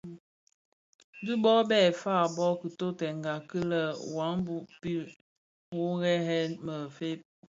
Dhi 1.25 1.33
bō 1.43 1.53
be 1.69 1.79
fa 2.01 2.15
bo 2.35 2.47
kidhotèna 2.59 3.33
kil 3.49 3.69
è 3.81 3.83
wambue 4.15 4.59
pi: 4.81 4.93
wō 5.75 5.85
ghèè 6.01 6.41
më 6.65 6.75
fe? 6.95 7.09